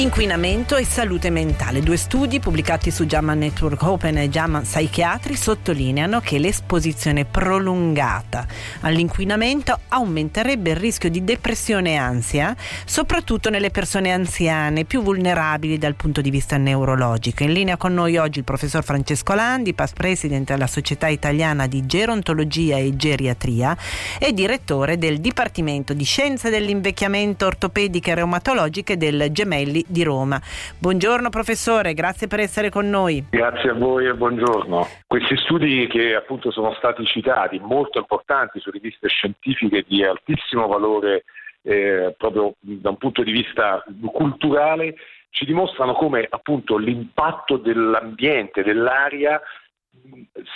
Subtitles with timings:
[0.00, 1.80] Inquinamento e salute mentale.
[1.80, 8.46] Due studi pubblicati su German Network Open e German Psychiatry sottolineano che l'esposizione prolungata
[8.80, 12.56] all'inquinamento aumenterebbe il rischio di depressione e ansia,
[12.86, 17.42] soprattutto nelle persone anziane più vulnerabili dal punto di vista neurologico.
[17.42, 21.84] In linea con noi oggi il professor Francesco Landi, past president della Società Italiana di
[21.84, 23.76] Gerontologia e Geriatria
[24.18, 30.40] e direttore del Dipartimento di Scienze dell'Invecchiamento Ortopediche e Reumatologiche del Gemelli di Roma.
[30.78, 33.26] Buongiorno professore, grazie per essere con noi.
[33.30, 34.86] Grazie a voi e buongiorno.
[35.06, 41.24] Questi studi che appunto sono stati citati, molto importanti su riviste scientifiche di altissimo valore
[41.62, 44.94] eh, proprio da un punto di vista culturale,
[45.30, 49.40] ci dimostrano come appunto l'impatto dell'ambiente, dell'aria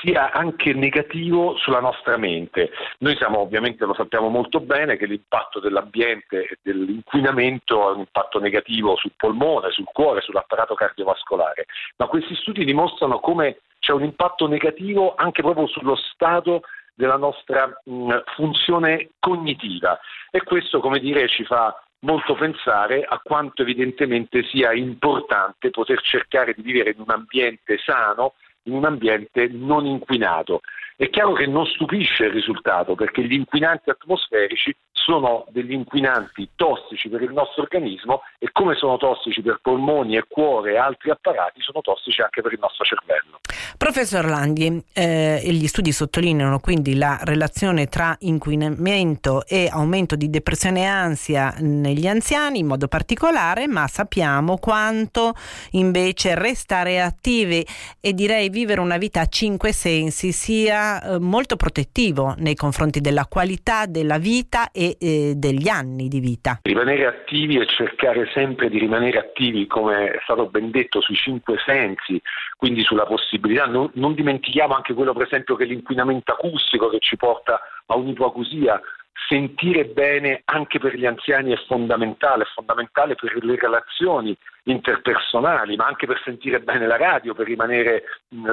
[0.00, 2.70] sia anche negativo sulla nostra mente.
[2.98, 8.38] Noi siamo ovviamente lo sappiamo molto bene che l'impatto dell'ambiente e dell'inquinamento ha un impatto
[8.38, 14.46] negativo sul polmone, sul cuore, sull'apparato cardiovascolare, ma questi studi dimostrano come c'è un impatto
[14.46, 16.62] negativo anche proprio sullo stato
[16.94, 19.98] della nostra mh, funzione cognitiva
[20.30, 26.54] e questo come dire ci fa molto pensare a quanto evidentemente sia importante poter cercare
[26.54, 30.60] di vivere in un ambiente sano in un ambiente non inquinato.
[30.96, 37.08] È chiaro che non stupisce il risultato perché gli inquinanti atmosferici sono degli inquinanti tossici
[37.08, 41.60] per il nostro organismo e come sono tossici per polmoni e cuore e altri apparati,
[41.60, 43.40] sono tossici anche per il nostro cervello.
[43.84, 50.80] Professor Landi, eh, gli studi sottolineano quindi la relazione tra inquinamento e aumento di depressione
[50.80, 55.34] e ansia negli anziani in modo particolare, ma sappiamo quanto
[55.72, 57.62] invece restare attivi
[58.00, 63.26] e direi vivere una vita a cinque sensi sia eh, molto protettivo nei confronti della
[63.26, 66.60] qualità della vita e eh, degli anni di vita.
[66.62, 71.56] Rimanere attivi e cercare sempre di rimanere attivi, come è stato ben detto, sui cinque
[71.66, 72.18] sensi,
[72.56, 77.16] quindi sulla possibilità, non, non dimentichiamo anche quello per esempio che l'inquinamento acustico che ci
[77.16, 78.80] porta a un'ipoacusia,
[79.28, 85.86] sentire bene anche per gli anziani è fondamentale, è fondamentale per le relazioni interpersonali, ma
[85.86, 88.04] anche per sentire bene la radio, per rimanere,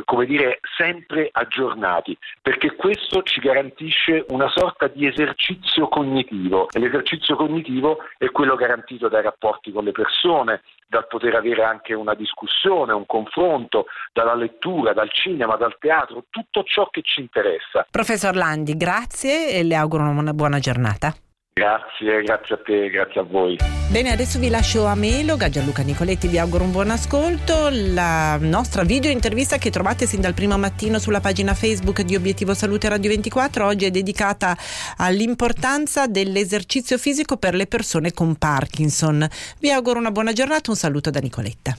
[0.06, 7.36] come dire, sempre aggiornati, perché questo ci garantisce una sorta di esercizio cognitivo e l'esercizio
[7.36, 12.92] cognitivo è quello garantito dai rapporti con le persone, dal poter avere anche una discussione,
[12.92, 17.88] un confronto, dalla lettura, dal cinema, dal teatro, tutto ciò che ci interessa.
[17.90, 21.14] Professor Landi, grazie e le auguro una buona giornata.
[21.54, 23.58] Grazie, grazie a te, grazie a voi.
[23.90, 27.68] Bene, adesso vi lascio a Meloga, Gianluca Nicoletti vi auguro un buon ascolto.
[27.70, 32.54] La nostra video intervista che trovate sin dal primo mattino sulla pagina Facebook di Obiettivo
[32.54, 34.56] Salute Radio 24 oggi è dedicata
[34.96, 39.28] all'importanza dell'esercizio fisico per le persone con Parkinson.
[39.60, 41.76] Vi auguro una buona giornata, un saluto da Nicoletta.